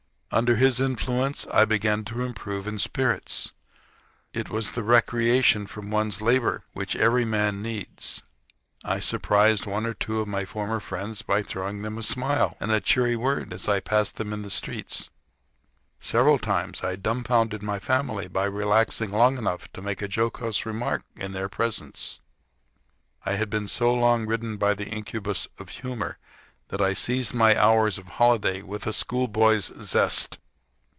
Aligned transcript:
Under 0.33 0.55
this 0.55 0.79
influence 0.79 1.45
I 1.51 1.65
began 1.65 2.05
to 2.05 2.23
improve 2.23 2.65
in 2.65 2.79
spirits. 2.79 3.51
It 4.31 4.49
was 4.49 4.71
the 4.71 4.81
recreation 4.81 5.67
from 5.67 5.91
one's 5.91 6.21
labor 6.21 6.63
which 6.71 6.95
every 6.95 7.25
man 7.25 7.61
needs. 7.61 8.23
I 8.81 9.01
surprised 9.01 9.65
one 9.65 9.85
or 9.85 9.93
two 9.93 10.21
of 10.21 10.29
my 10.29 10.45
former 10.45 10.79
friends 10.79 11.21
by 11.21 11.43
throwing 11.43 11.81
them 11.81 11.97
a 11.97 12.01
smile 12.03 12.55
and 12.61 12.71
a 12.71 12.79
cheery 12.79 13.17
word 13.17 13.51
as 13.51 13.67
I 13.67 13.81
passed 13.81 14.15
them 14.15 14.31
on 14.31 14.41
the 14.41 14.49
streets. 14.49 15.09
Several 15.99 16.39
times 16.39 16.81
I 16.81 16.95
dumfounded 16.95 17.61
my 17.61 17.79
family 17.79 18.29
by 18.29 18.45
relaxing 18.45 19.11
long 19.11 19.37
enough 19.37 19.69
to 19.73 19.81
make 19.81 20.01
a 20.01 20.07
jocose 20.07 20.65
remark 20.65 21.03
in 21.17 21.33
their 21.33 21.49
presence. 21.49 22.21
I 23.25 23.33
had 23.33 23.49
so 23.69 23.93
long 23.93 24.21
been 24.21 24.29
ridden 24.29 24.55
by 24.55 24.75
the 24.75 24.87
incubus 24.87 25.49
of 25.59 25.67
humor 25.67 26.17
that 26.69 26.79
I 26.81 26.93
seized 26.93 27.33
my 27.33 27.53
hours 27.61 27.97
of 27.97 28.05
holiday 28.07 28.61
with 28.61 28.87
a 28.87 28.93
schoolboy's 28.93 29.73
zest. 29.81 30.37